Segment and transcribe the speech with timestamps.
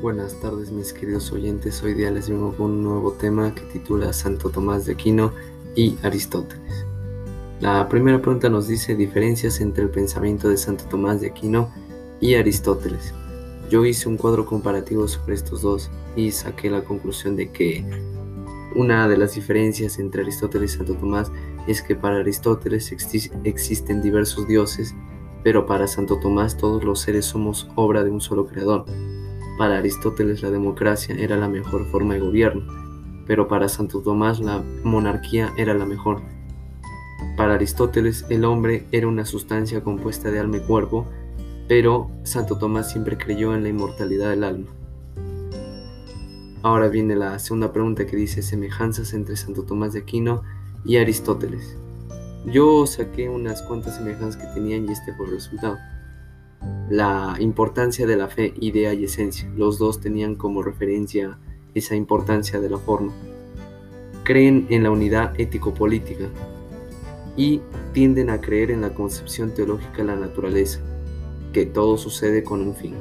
[0.00, 4.12] Buenas tardes mis queridos oyentes, hoy día les vengo con un nuevo tema que titula
[4.12, 5.32] Santo Tomás de Aquino
[5.74, 6.86] y Aristóteles.
[7.60, 11.72] La primera pregunta nos dice diferencias entre el pensamiento de Santo Tomás de Aquino
[12.20, 13.12] y Aristóteles.
[13.70, 17.84] Yo hice un cuadro comparativo sobre estos dos y saqué la conclusión de que
[18.76, 21.32] una de las diferencias entre Aristóteles y Santo Tomás
[21.66, 24.94] es que para Aristóteles existen diversos dioses
[25.42, 28.84] pero para Santo Tomás todos los seres somos obra de un solo creador.
[29.58, 32.62] Para Aristóteles la democracia era la mejor forma de gobierno,
[33.26, 36.22] pero para Santo Tomás la monarquía era la mejor.
[37.36, 41.08] Para Aristóteles el hombre era una sustancia compuesta de alma y cuerpo,
[41.66, 44.66] pero Santo Tomás siempre creyó en la inmortalidad del alma.
[46.62, 50.42] Ahora viene la segunda pregunta que dice semejanzas entre Santo Tomás de Aquino
[50.84, 51.76] y Aristóteles.
[52.46, 55.78] Yo saqué unas cuantas semejanzas que tenían y este fue el resultado.
[56.88, 59.50] La importancia de la fe, idea y esencia.
[59.56, 61.38] Los dos tenían como referencia
[61.74, 63.12] esa importancia de la forma.
[64.24, 66.26] Creen en la unidad ético-política
[67.36, 67.60] y
[67.92, 70.80] tienden a creer en la concepción teológica de la naturaleza,
[71.52, 72.94] que todo sucede con un fin.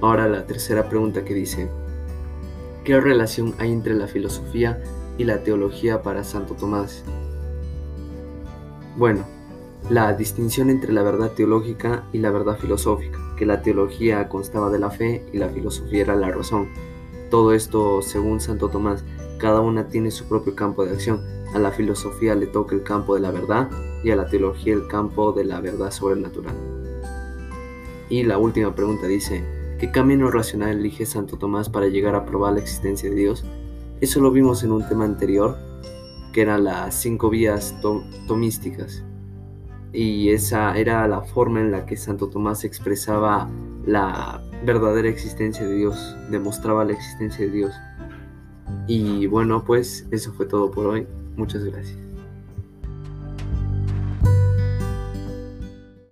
[0.00, 1.68] Ahora la tercera pregunta que dice,
[2.84, 4.82] ¿qué relación hay entre la filosofía
[5.16, 7.04] y la teología para Santo Tomás?
[8.96, 9.24] Bueno,
[9.90, 14.78] la distinción entre la verdad teológica y la verdad filosófica, que la teología constaba de
[14.78, 16.68] la fe y la filosofía era la razón.
[17.30, 19.04] Todo esto, según Santo Tomás,
[19.38, 21.20] cada una tiene su propio campo de acción.
[21.54, 23.68] A la filosofía le toca el campo de la verdad
[24.02, 26.54] y a la teología el campo de la verdad sobrenatural.
[28.08, 29.44] Y la última pregunta dice,
[29.78, 33.44] ¿qué camino racional elige Santo Tomás para llegar a probar la existencia de Dios?
[34.00, 35.56] Eso lo vimos en un tema anterior,
[36.32, 37.74] que eran las cinco vías
[38.26, 39.04] tomísticas.
[39.94, 43.48] Y esa era la forma en la que Santo Tomás expresaba
[43.86, 47.74] la verdadera existencia de Dios, demostraba la existencia de Dios.
[48.88, 51.06] Y bueno, pues eso fue todo por hoy.
[51.36, 52.13] Muchas gracias.